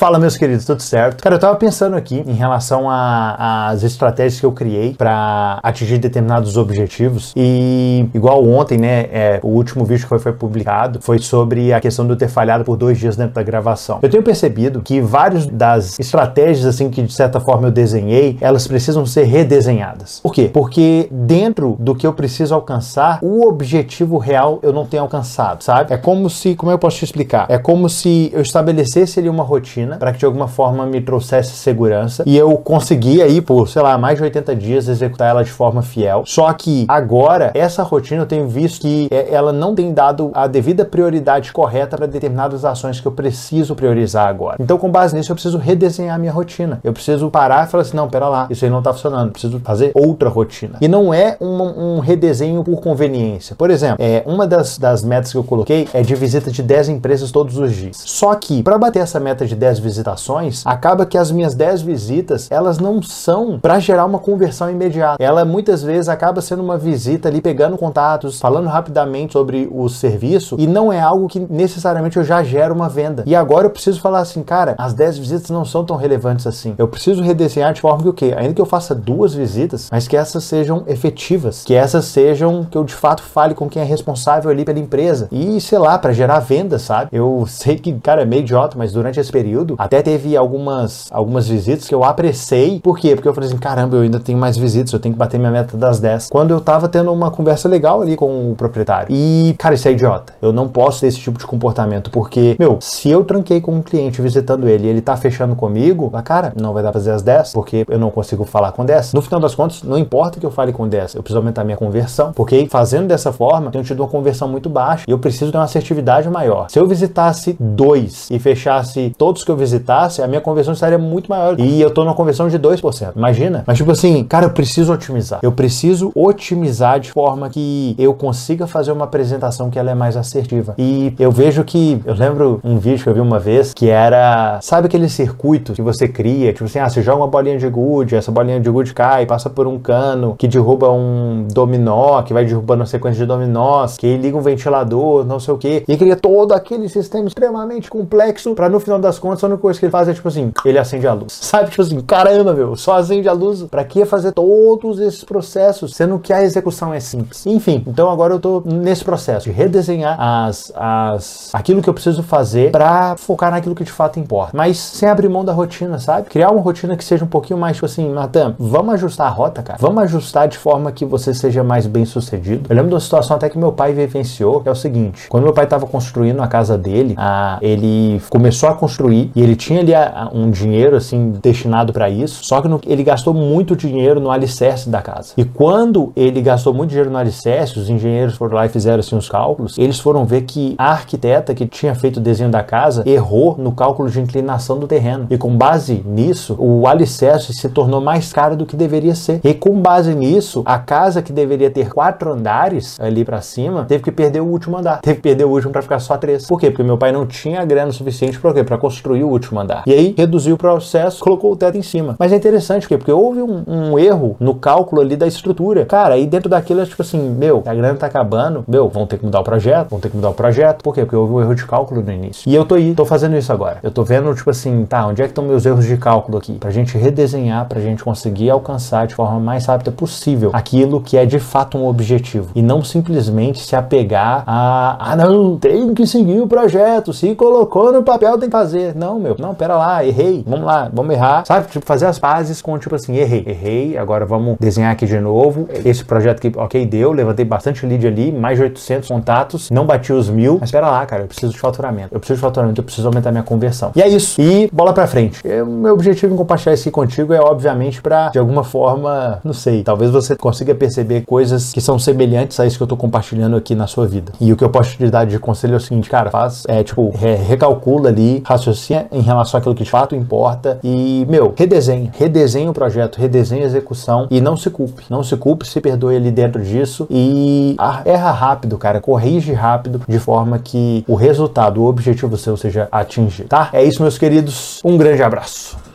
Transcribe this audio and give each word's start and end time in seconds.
Fala, 0.00 0.18
meus 0.18 0.34
queridos, 0.34 0.64
tudo 0.64 0.80
certo? 0.80 1.22
Cara, 1.22 1.34
eu 1.34 1.38
tava 1.38 1.54
pensando 1.56 1.94
aqui 1.94 2.24
em 2.26 2.32
relação 2.32 2.86
às 2.88 3.82
estratégias 3.82 4.40
que 4.40 4.46
eu 4.46 4.50
criei 4.50 4.94
para 4.94 5.60
atingir 5.62 5.98
determinados 5.98 6.56
objetivos 6.56 7.34
e, 7.36 8.08
igual 8.14 8.42
ontem, 8.48 8.78
né, 8.78 9.00
é, 9.12 9.40
o 9.42 9.48
último 9.48 9.84
vídeo 9.84 10.04
que 10.04 10.08
foi, 10.08 10.18
foi 10.18 10.32
publicado 10.32 11.02
foi 11.02 11.18
sobre 11.18 11.74
a 11.74 11.80
questão 11.80 12.06
de 12.06 12.12
eu 12.12 12.16
ter 12.16 12.28
falhado 12.28 12.64
por 12.64 12.78
dois 12.78 12.98
dias 12.98 13.14
dentro 13.14 13.34
da 13.34 13.42
gravação. 13.42 13.98
Eu 14.00 14.08
tenho 14.08 14.22
percebido 14.22 14.80
que 14.80 15.02
várias 15.02 15.44
das 15.44 16.00
estratégias, 16.00 16.64
assim, 16.64 16.88
que 16.88 17.02
de 17.02 17.12
certa 17.12 17.38
forma 17.38 17.68
eu 17.68 17.70
desenhei, 17.70 18.38
elas 18.40 18.66
precisam 18.66 19.04
ser 19.04 19.24
redesenhadas. 19.24 20.18
Por 20.22 20.32
quê? 20.32 20.48
Porque 20.50 21.10
dentro 21.10 21.76
do 21.78 21.94
que 21.94 22.06
eu 22.06 22.14
preciso 22.14 22.54
alcançar, 22.54 23.18
o 23.20 23.46
objetivo 23.46 24.16
real 24.16 24.60
eu 24.62 24.72
não 24.72 24.86
tenho 24.86 25.02
alcançado, 25.02 25.62
sabe? 25.62 25.92
É 25.92 25.98
como 25.98 26.30
se, 26.30 26.54
como 26.54 26.72
eu 26.72 26.78
posso 26.78 26.96
te 26.96 27.04
explicar? 27.04 27.44
É 27.50 27.58
como 27.58 27.86
se 27.86 28.30
eu 28.32 28.40
estabelecesse 28.40 29.20
ali 29.20 29.28
uma 29.28 29.44
rotina 29.44 29.89
rotina 29.90 29.96
para 29.96 30.12
que 30.12 30.18
de 30.18 30.24
alguma 30.24 30.46
forma 30.46 30.86
me 30.86 31.00
trouxesse 31.00 31.54
segurança 31.54 32.22
e 32.26 32.36
eu 32.36 32.56
consegui 32.58 33.22
aí 33.22 33.40
por, 33.40 33.68
sei 33.68 33.82
lá, 33.82 33.96
mais 33.98 34.18
de 34.18 34.24
80 34.24 34.54
dias 34.56 34.88
executar 34.88 35.30
ela 35.30 35.42
de 35.42 35.50
forma 35.50 35.82
fiel. 35.82 36.22
Só 36.26 36.52
que 36.52 36.84
agora 36.88 37.50
essa 37.54 37.82
rotina 37.82 38.22
eu 38.22 38.26
tenho 38.26 38.46
visto 38.48 38.82
que 38.82 39.08
é, 39.10 39.32
ela 39.32 39.52
não 39.52 39.74
tem 39.74 39.92
dado 39.92 40.30
a 40.34 40.46
devida 40.46 40.84
prioridade 40.84 41.52
correta 41.52 41.96
para 41.96 42.06
determinadas 42.06 42.64
ações 42.64 43.00
que 43.00 43.06
eu 43.06 43.12
preciso 43.12 43.74
priorizar 43.74 44.28
agora. 44.28 44.56
Então, 44.60 44.78
com 44.78 44.90
base 44.90 45.14
nisso, 45.14 45.32
eu 45.32 45.36
preciso 45.36 45.58
redesenhar 45.58 46.18
minha 46.18 46.32
rotina. 46.32 46.80
Eu 46.84 46.92
preciso 46.92 47.30
parar 47.30 47.66
e 47.66 47.70
falar 47.70 47.82
assim: 47.82 47.96
não, 47.96 48.08
pera 48.08 48.28
lá, 48.28 48.46
isso 48.50 48.64
aí 48.64 48.70
não 48.70 48.82
tá 48.82 48.92
funcionando, 48.92 49.32
preciso 49.32 49.60
fazer 49.60 49.92
outra 49.94 50.28
rotina. 50.28 50.78
E 50.80 50.88
não 50.88 51.12
é 51.12 51.36
um, 51.40 51.96
um 51.96 51.98
redesenho 52.00 52.62
por 52.62 52.80
conveniência. 52.80 53.56
Por 53.56 53.70
exemplo, 53.70 53.96
é, 53.98 54.22
uma 54.26 54.46
das, 54.46 54.78
das 54.78 55.02
metas 55.02 55.32
que 55.32 55.38
eu 55.38 55.44
coloquei 55.44 55.88
é 55.92 56.02
de 56.02 56.14
visita 56.14 56.50
de 56.50 56.62
10 56.62 56.90
empresas 56.90 57.30
todos 57.30 57.56
os 57.56 57.72
dias. 57.74 57.96
Só 58.04 58.34
que, 58.34 58.62
para 58.62 58.78
bater 58.78 59.00
essa 59.00 59.20
meta 59.20 59.46
de 59.46 59.54
10 59.54 59.70
10 59.70 59.79
visitações, 59.80 60.62
acaba 60.64 61.04
que 61.04 61.18
as 61.18 61.30
minhas 61.30 61.54
10 61.54 61.82
visitas, 61.82 62.50
elas 62.50 62.78
não 62.78 63.02
são 63.02 63.58
para 63.58 63.78
gerar 63.80 64.04
uma 64.04 64.18
conversão 64.18 64.70
imediata. 64.70 65.22
Ela 65.22 65.44
muitas 65.44 65.82
vezes 65.82 66.08
acaba 66.08 66.40
sendo 66.40 66.62
uma 66.62 66.78
visita 66.78 67.28
ali 67.28 67.40
pegando 67.40 67.76
contatos, 67.76 68.38
falando 68.38 68.68
rapidamente 68.68 69.32
sobre 69.32 69.68
o 69.72 69.88
serviço 69.88 70.56
e 70.58 70.66
não 70.66 70.92
é 70.92 71.00
algo 71.00 71.28
que 71.28 71.40
necessariamente 71.40 72.16
eu 72.16 72.24
já 72.24 72.42
gero 72.42 72.74
uma 72.74 72.88
venda. 72.88 73.24
E 73.26 73.34
agora 73.34 73.66
eu 73.66 73.70
preciso 73.70 74.00
falar 74.00 74.20
assim, 74.20 74.42
cara, 74.42 74.74
as 74.78 74.92
10 74.92 75.18
visitas 75.18 75.50
não 75.50 75.64
são 75.64 75.84
tão 75.84 75.96
relevantes 75.96 76.46
assim. 76.46 76.74
Eu 76.78 76.88
preciso 76.88 77.22
redesenhar 77.22 77.72
de 77.72 77.80
forma 77.80 78.02
que 78.02 78.08
o 78.08 78.12
quê? 78.12 78.34
Ainda 78.36 78.54
que 78.54 78.60
eu 78.60 78.66
faça 78.66 78.94
duas 78.94 79.34
visitas, 79.34 79.88
mas 79.90 80.06
que 80.06 80.16
essas 80.16 80.44
sejam 80.44 80.84
efetivas, 80.86 81.64
que 81.64 81.74
essas 81.74 82.04
sejam 82.06 82.64
que 82.64 82.76
eu 82.76 82.84
de 82.84 82.94
fato 82.94 83.22
fale 83.22 83.54
com 83.54 83.68
quem 83.68 83.82
é 83.82 83.84
responsável 83.84 84.50
ali 84.50 84.64
pela 84.64 84.78
empresa. 84.78 85.28
E 85.30 85.60
sei 85.60 85.78
lá, 85.78 85.98
para 85.98 86.12
gerar 86.12 86.40
vendas, 86.40 86.82
sabe? 86.82 87.10
Eu 87.12 87.44
sei 87.46 87.76
que, 87.76 87.92
cara, 88.00 88.22
é 88.22 88.24
meio 88.24 88.40
idiota, 88.40 88.76
mas 88.76 88.92
durante 88.92 89.20
esse 89.20 89.30
período 89.30 89.59
período, 89.60 89.74
até 89.78 90.02
teve 90.02 90.36
algumas, 90.36 91.06
algumas 91.10 91.48
visitas 91.48 91.86
que 91.86 91.94
eu 91.94 92.04
apressei. 92.04 92.80
Por 92.80 92.98
quê? 92.98 93.14
Porque 93.14 93.28
eu 93.28 93.34
falei 93.34 93.48
assim, 93.48 93.58
caramba, 93.58 93.96
eu 93.96 94.02
ainda 94.02 94.18
tenho 94.18 94.38
mais 94.38 94.56
visitas, 94.56 94.92
eu 94.92 94.98
tenho 94.98 95.14
que 95.14 95.18
bater 95.18 95.38
minha 95.38 95.50
meta 95.50 95.76
das 95.76 96.00
10. 96.00 96.28
Quando 96.28 96.50
eu 96.50 96.60
tava 96.60 96.88
tendo 96.88 97.12
uma 97.12 97.30
conversa 97.30 97.68
legal 97.68 98.02
ali 98.02 98.16
com 98.16 98.52
o 98.52 98.54
proprietário. 98.54 99.08
E, 99.10 99.54
cara, 99.58 99.74
isso 99.74 99.88
é 99.88 99.92
idiota. 99.92 100.34
Eu 100.40 100.52
não 100.52 100.68
posso 100.68 101.00
ter 101.00 101.08
esse 101.08 101.18
tipo 101.18 101.38
de 101.38 101.46
comportamento, 101.46 102.10
porque, 102.10 102.56
meu, 102.58 102.78
se 102.80 103.10
eu 103.10 103.24
tranquei 103.24 103.60
com 103.60 103.72
um 103.72 103.82
cliente 103.82 104.20
visitando 104.22 104.68
ele 104.68 104.88
ele 104.88 105.00
tá 105.00 105.16
fechando 105.16 105.54
comigo, 105.54 106.10
a 106.12 106.22
cara, 106.22 106.52
não 106.60 106.72
vai 106.72 106.82
dar 106.82 106.90
pra 106.90 107.00
fazer 107.00 107.12
as 107.12 107.22
10, 107.22 107.52
porque 107.52 107.84
eu 107.88 107.98
não 107.98 108.10
consigo 108.10 108.44
falar 108.44 108.72
com 108.72 108.84
10. 108.84 109.12
No 109.12 109.22
final 109.22 109.40
das 109.40 109.54
contas, 109.54 109.82
não 109.82 109.98
importa 109.98 110.40
que 110.40 110.46
eu 110.46 110.50
fale 110.50 110.72
com 110.72 110.88
10, 110.88 111.14
eu 111.14 111.22
preciso 111.22 111.38
aumentar 111.38 111.64
minha 111.64 111.76
conversão, 111.76 112.32
porque 112.32 112.66
fazendo 112.70 113.06
dessa 113.06 113.32
forma, 113.32 113.66
eu 113.66 113.70
tenho 113.70 113.84
tido 113.84 114.00
uma 114.00 114.08
conversão 114.08 114.48
muito 114.48 114.68
baixa 114.68 115.04
e 115.06 115.10
eu 115.10 115.18
preciso 115.18 115.50
ter 115.50 115.58
uma 115.58 115.64
assertividade 115.64 116.28
maior. 116.28 116.68
Se 116.68 116.78
eu 116.78 116.86
visitasse 116.86 117.56
dois 117.58 118.28
e 118.30 118.38
fechasse 118.38 119.12
todos 119.16 119.44
que 119.44 119.49
eu 119.50 119.56
visitasse, 119.56 120.22
a 120.22 120.28
minha 120.28 120.40
conversão 120.40 120.72
estaria 120.72 120.98
muito 120.98 121.28
maior. 121.28 121.58
E 121.58 121.80
eu 121.80 121.90
tô 121.90 122.04
numa 122.04 122.14
conversão 122.14 122.48
de 122.48 122.58
2%. 122.58 123.12
Imagina? 123.16 123.64
Mas 123.66 123.76
tipo 123.76 123.90
assim, 123.90 124.24
cara, 124.24 124.46
eu 124.46 124.50
preciso 124.50 124.92
otimizar. 124.92 125.40
Eu 125.42 125.52
preciso 125.52 126.12
otimizar 126.14 127.00
de 127.00 127.10
forma 127.12 127.48
que 127.50 127.94
eu 127.98 128.14
consiga 128.14 128.66
fazer 128.66 128.92
uma 128.92 129.04
apresentação 129.04 129.70
que 129.70 129.78
ela 129.78 129.90
é 129.90 129.94
mais 129.94 130.16
assertiva. 130.16 130.74
E 130.78 131.14
eu 131.18 131.30
vejo 131.30 131.64
que, 131.64 132.00
eu 132.04 132.14
lembro 132.14 132.60
um 132.64 132.78
vídeo 132.78 133.02
que 133.02 133.08
eu 133.08 133.14
vi 133.14 133.20
uma 133.20 133.38
vez 133.38 133.74
que 133.74 133.88
era, 133.88 134.58
sabe 134.62 134.86
aquele 134.86 135.08
circuito 135.08 135.72
que 135.72 135.82
você 135.82 136.08
cria, 136.08 136.52
tipo 136.52 136.64
assim, 136.64 136.78
ah, 136.78 136.88
você 136.88 137.02
joga 137.02 137.18
uma 137.18 137.26
bolinha 137.26 137.58
de 137.58 137.68
gude, 137.68 138.16
essa 138.16 138.30
bolinha 138.30 138.60
de 138.60 138.70
gude 138.70 138.94
cai, 138.94 139.26
passa 139.26 139.50
por 139.50 139.66
um 139.66 139.78
cano 139.78 140.34
que 140.38 140.48
derruba 140.48 140.90
um 140.90 141.46
dominó, 141.52 142.22
que 142.22 142.32
vai 142.32 142.44
derrubando 142.44 142.86
sequência 142.86 143.20
de 143.20 143.26
dominós, 143.26 143.96
que 143.96 144.16
liga 144.16 144.36
um 144.36 144.40
ventilador, 144.40 145.24
não 145.24 145.40
sei 145.40 145.54
o 145.54 145.58
que, 145.58 145.84
e 145.86 145.96
cria 145.96 146.16
todo 146.16 146.52
aquele 146.52 146.88
sistema 146.88 147.26
extremamente 147.26 147.90
complexo 147.90 148.54
para 148.54 148.68
no 148.68 148.80
final 148.80 148.98
das 148.98 149.18
contas 149.18 149.39
a 149.46 149.48
única 149.48 149.62
coisa 149.62 149.78
que 149.78 149.86
ele 149.86 149.92
faz 149.92 150.08
é 150.08 150.14
tipo 150.14 150.28
assim, 150.28 150.52
ele 150.64 150.78
acende 150.78 151.06
a 151.06 151.12
luz. 151.12 151.38
Sabe? 151.40 151.70
Tipo 151.70 151.82
assim, 151.82 152.00
caramba, 152.00 152.52
meu, 152.52 152.76
só 152.76 152.96
acende 152.96 153.28
a 153.28 153.32
luz. 153.32 153.62
Pra 153.64 153.84
que 153.84 154.04
fazer 154.04 154.32
todos 154.32 154.98
esses 154.98 155.24
processos, 155.24 155.94
sendo 155.94 156.18
que 156.18 156.32
a 156.32 156.42
execução 156.42 156.92
é 156.92 157.00
simples? 157.00 157.46
Enfim, 157.46 157.82
então 157.86 158.10
agora 158.10 158.34
eu 158.34 158.40
tô 158.40 158.62
nesse 158.64 159.04
processo 159.04 159.46
de 159.46 159.52
redesenhar 159.52 160.16
as, 160.18 160.72
as 160.74 161.50
aquilo 161.52 161.82
que 161.82 161.88
eu 161.88 161.94
preciso 161.94 162.22
fazer 162.22 162.70
para 162.70 163.16
focar 163.16 163.50
naquilo 163.50 163.74
que 163.74 163.84
de 163.84 163.92
fato 163.92 164.18
importa. 164.18 164.56
Mas 164.56 164.78
sem 164.78 165.08
abrir 165.08 165.28
mão 165.28 165.44
da 165.44 165.52
rotina, 165.52 165.98
sabe? 165.98 166.28
Criar 166.28 166.50
uma 166.50 166.60
rotina 166.60 166.96
que 166.96 167.04
seja 167.04 167.24
um 167.24 167.28
pouquinho 167.28 167.58
mais, 167.58 167.76
tipo 167.76 167.86
assim, 167.86 168.08
Natan, 168.12 168.54
vamos 168.58 168.94
ajustar 168.94 169.26
a 169.26 169.30
rota, 169.30 169.62
cara. 169.62 169.78
Vamos 169.80 170.02
ajustar 170.04 170.48
de 170.48 170.58
forma 170.58 170.92
que 170.92 171.04
você 171.04 171.32
seja 171.34 171.62
mais 171.62 171.86
bem 171.86 172.04
sucedido. 172.04 172.66
Eu 172.68 172.76
lembro 172.76 172.88
de 172.88 172.94
uma 172.94 173.00
situação 173.00 173.36
até 173.36 173.48
que 173.48 173.58
meu 173.58 173.72
pai 173.72 173.92
vivenciou, 173.92 174.60
que 174.60 174.68
é 174.68 174.72
o 174.72 174.76
seguinte: 174.76 175.28
quando 175.28 175.44
meu 175.44 175.52
pai 175.52 175.64
estava 175.64 175.86
construindo 175.86 176.42
a 176.42 176.46
casa 176.46 176.76
dele, 176.76 177.14
a, 177.16 177.58
ele 177.60 178.20
começou 178.28 178.68
a 178.68 178.74
construir 178.74 179.29
e 179.34 179.42
ele 179.42 179.56
tinha 179.56 179.80
ali 179.80 179.94
a, 179.94 180.24
a, 180.24 180.30
um 180.32 180.50
dinheiro 180.50 180.96
assim 180.96 181.32
destinado 181.42 181.92
para 181.92 182.08
isso, 182.08 182.44
só 182.44 182.60
que 182.60 182.68
no, 182.68 182.80
ele 182.86 183.02
gastou 183.02 183.32
muito 183.34 183.76
dinheiro 183.76 184.20
no 184.20 184.30
alicerce 184.30 184.88
da 184.88 185.00
casa. 185.02 185.32
E 185.36 185.44
quando 185.44 186.12
ele 186.16 186.40
gastou 186.40 186.72
muito 186.72 186.90
dinheiro 186.90 187.10
no 187.10 187.18
alicerce, 187.18 187.78
os 187.78 187.88
engenheiros 187.88 188.34
foram 188.34 188.56
lá 188.56 188.66
e 188.66 188.68
fizeram 188.68 189.00
assim 189.00 189.16
os 189.16 189.28
cálculos, 189.28 189.78
eles 189.78 189.98
foram 189.98 190.24
ver 190.24 190.42
que 190.42 190.74
a 190.78 190.90
arquiteta 190.90 191.54
que 191.54 191.66
tinha 191.66 191.94
feito 191.94 192.18
o 192.18 192.20
desenho 192.20 192.50
da 192.50 192.62
casa 192.62 193.02
errou 193.06 193.56
no 193.58 193.72
cálculo 193.72 194.08
de 194.10 194.20
inclinação 194.20 194.78
do 194.78 194.86
terreno. 194.86 195.26
E 195.30 195.38
com 195.38 195.56
base 195.56 196.02
nisso, 196.04 196.56
o 196.58 196.86
alicerce 196.86 197.52
se 197.52 197.68
tornou 197.68 198.00
mais 198.00 198.32
caro 198.32 198.56
do 198.56 198.66
que 198.66 198.76
deveria 198.76 199.14
ser. 199.14 199.40
E 199.44 199.54
com 199.54 199.80
base 199.80 200.14
nisso, 200.14 200.62
a 200.64 200.78
casa 200.78 201.22
que 201.22 201.32
deveria 201.32 201.70
ter 201.70 201.92
quatro 201.92 202.32
andares 202.32 202.98
ali 203.00 203.24
para 203.24 203.40
cima, 203.40 203.84
teve 203.84 204.02
que 204.02 204.12
perder 204.12 204.40
o 204.40 204.46
último 204.46 204.76
andar. 204.76 205.00
Teve 205.00 205.16
que 205.16 205.22
perder 205.22 205.44
o 205.44 205.50
último 205.50 205.72
para 205.72 205.82
ficar 205.82 205.98
só 205.98 206.16
três. 206.16 206.46
Por 206.46 206.58
quê? 206.58 206.70
Porque 206.70 206.82
meu 206.82 206.98
pai 206.98 207.12
não 207.12 207.26
tinha 207.26 207.64
grana 207.64 207.92
suficiente 207.92 208.38
para 208.38 208.54
quê? 208.54 208.64
Para 208.64 208.78
construir 208.78 209.19
o 209.22 209.28
último 209.28 209.60
andar. 209.60 209.82
E 209.86 209.92
aí 209.92 210.14
reduziu 210.16 210.54
o 210.54 210.58
processo, 210.58 211.22
colocou 211.22 211.52
o 211.52 211.56
teto 211.56 211.76
em 211.76 211.82
cima. 211.82 212.16
Mas 212.18 212.32
é 212.32 212.36
interessante 212.36 212.82
porque, 212.82 212.98
porque 212.98 213.12
houve 213.12 213.42
um, 213.42 213.62
um, 213.66 213.98
erro 213.98 214.36
no 214.38 214.54
cálculo 214.54 215.00
ali 215.00 215.16
da 215.16 215.26
estrutura. 215.26 215.84
Cara, 215.84 216.14
aí 216.14 216.26
dentro 216.26 216.48
daquilo 216.48 216.80
é 216.80 216.86
tipo 216.86 217.02
assim, 217.02 217.18
meu, 217.18 217.62
a 217.66 217.74
grana 217.74 217.96
tá 217.96 218.06
acabando, 218.06 218.64
meu, 218.66 218.88
vão 218.88 219.06
ter 219.06 219.18
que 219.18 219.24
mudar 219.24 219.40
o 219.40 219.44
projeto, 219.44 219.90
vão 219.90 220.00
ter 220.00 220.10
que 220.10 220.16
mudar 220.16 220.30
o 220.30 220.34
projeto. 220.34 220.82
Por 220.82 220.94
quê? 220.94 221.02
Porque 221.02 221.16
houve 221.16 221.32
um 221.34 221.40
erro 221.40 221.54
de 221.54 221.66
cálculo 221.66 222.02
no 222.02 222.12
início. 222.12 222.48
E 222.48 222.54
eu 222.54 222.64
tô 222.64 222.74
aí, 222.74 222.94
tô 222.94 223.04
fazendo 223.04 223.36
isso 223.36 223.52
agora. 223.52 223.78
Eu 223.82 223.90
tô 223.90 224.02
vendo, 224.04 224.34
tipo 224.34 224.50
assim, 224.50 224.84
tá, 224.84 225.06
onde 225.06 225.22
é 225.22 225.24
que 225.24 225.30
estão 225.30 225.44
meus 225.44 225.64
erros 225.66 225.84
de 225.84 225.96
cálculo 225.96 226.38
aqui? 226.38 226.54
Pra 226.54 226.70
gente 226.70 226.96
redesenhar, 226.96 227.66
pra 227.68 227.80
gente 227.80 228.02
conseguir 228.02 228.50
alcançar 228.50 229.06
de 229.06 229.14
forma 229.14 229.38
mais 229.40 229.66
rápida 229.66 229.90
possível 229.90 230.50
aquilo 230.52 231.00
que 231.00 231.16
é 231.16 231.26
de 231.26 231.38
fato 231.38 231.78
um 231.78 231.86
objetivo. 231.86 232.50
E 232.54 232.62
não 232.62 232.82
simplesmente 232.82 233.60
se 233.60 233.76
apegar 233.76 234.44
a, 234.46 235.12
ah, 235.12 235.16
não, 235.16 235.56
tem 235.56 235.92
que 235.94 236.06
seguir 236.06 236.40
o 236.40 236.46
projeto, 236.46 237.12
se 237.12 237.34
colocou 237.34 237.92
no 237.92 238.02
papel 238.02 238.38
tem 238.38 238.48
que 238.48 238.56
fazer. 238.56 238.94
Não, 238.94 239.09
meu, 239.18 239.36
não, 239.38 239.54
pera 239.54 239.76
lá, 239.76 240.04
errei, 240.04 240.44
vamos 240.46 240.66
lá, 240.66 240.90
vamos 240.92 241.14
errar, 241.14 241.44
sabe? 241.46 241.68
Tipo, 241.68 241.84
fazer 241.84 242.06
as 242.06 242.18
pazes 242.18 242.60
com, 242.60 242.78
tipo 242.78 242.94
assim, 242.94 243.16
errei, 243.16 243.44
errei, 243.46 243.98
agora 243.98 244.24
vamos 244.24 244.56
desenhar 244.58 244.92
aqui 244.92 245.06
de 245.06 245.18
novo. 245.18 245.68
Esse 245.84 246.04
projeto 246.04 246.40
que, 246.40 246.52
ok, 246.56 246.84
deu, 246.86 247.12
levantei 247.12 247.44
bastante 247.44 247.86
lead 247.86 248.06
ali, 248.06 248.32
mais 248.32 248.58
de 248.58 248.64
800 248.64 249.08
contatos, 249.08 249.70
não 249.70 249.86
bati 249.86 250.12
os 250.12 250.28
mil, 250.28 250.58
mas 250.60 250.68
espera 250.68 250.90
lá, 250.90 251.04
cara, 251.06 251.22
eu 251.22 251.26
preciso 251.26 251.52
de 251.52 251.58
faturamento, 251.58 252.14
eu 252.14 252.20
preciso 252.20 252.36
de 252.36 252.42
faturamento, 252.42 252.80
eu 252.80 252.84
preciso 252.84 253.08
aumentar 253.08 253.30
minha 253.30 253.42
conversão. 253.42 253.92
E 253.96 254.02
é 254.02 254.08
isso, 254.08 254.40
e 254.40 254.68
bola 254.72 254.92
pra 254.92 255.06
frente. 255.06 255.40
Eu, 255.44 255.66
meu 255.66 255.94
objetivo 255.94 256.34
em 256.34 256.36
compartilhar 256.36 256.74
isso 256.74 256.82
aqui 256.82 256.90
contigo 256.90 257.32
é, 257.32 257.40
obviamente, 257.40 258.02
pra, 258.02 258.28
de 258.28 258.38
alguma 258.38 258.64
forma, 258.64 259.40
não 259.44 259.52
sei, 259.52 259.82
talvez 259.82 260.10
você 260.10 260.36
consiga 260.36 260.74
perceber 260.74 261.22
coisas 261.22 261.72
que 261.72 261.80
são 261.80 261.98
semelhantes 261.98 262.58
a 262.60 262.66
isso 262.66 262.76
que 262.76 262.82
eu 262.82 262.86
tô 262.86 262.96
compartilhando 262.96 263.56
aqui 263.56 263.74
na 263.74 263.86
sua 263.86 264.06
vida. 264.06 264.32
E 264.40 264.52
o 264.52 264.56
que 264.56 264.64
eu 264.64 264.70
posso 264.70 264.96
te 264.96 265.08
dar 265.08 265.24
de 265.24 265.38
conselho 265.38 265.74
é 265.74 265.76
o 265.76 265.80
seguinte, 265.80 266.08
cara, 266.10 266.30
faz, 266.30 266.64
é, 266.68 266.82
tipo, 266.82 267.10
re 267.10 267.34
recalcula 267.34 268.08
ali, 268.08 268.42
raciocina 268.44 268.99
em 269.10 269.20
relação 269.20 269.58
àquilo 269.58 269.74
que 269.74 269.84
de 269.84 269.90
fato 269.90 270.14
importa 270.14 270.78
e, 270.82 271.26
meu, 271.28 271.54
redesenha, 271.56 272.10
redesenha 272.16 272.70
o 272.70 272.74
projeto, 272.74 273.18
redesenha 273.18 273.62
a 273.62 273.66
execução 273.66 274.26
e 274.30 274.40
não 274.40 274.56
se 274.56 274.70
culpe, 274.70 275.04
não 275.08 275.22
se 275.22 275.36
culpe, 275.36 275.66
se 275.66 275.80
perdoe 275.80 276.16
ali 276.16 276.30
dentro 276.30 276.62
disso 276.62 277.06
e 277.10 277.76
erra 278.04 278.30
rápido, 278.30 278.78
cara, 278.78 279.00
corrige 279.00 279.52
rápido 279.52 280.02
de 280.08 280.18
forma 280.18 280.58
que 280.58 281.04
o 281.06 281.14
resultado, 281.14 281.82
o 281.82 281.86
objetivo 281.86 282.36
seu 282.36 282.56
seja 282.56 282.88
atingido, 282.90 283.48
tá? 283.48 283.70
É 283.72 283.82
isso, 283.82 284.02
meus 284.02 284.18
queridos, 284.18 284.80
um 284.84 284.96
grande 284.96 285.22
abraço. 285.22 285.89